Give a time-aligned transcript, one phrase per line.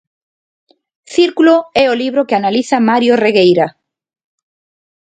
[1.15, 3.67] Círculo é o libro que analiza Mario Regueira.